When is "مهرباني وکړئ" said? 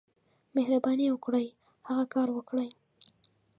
0.55-1.47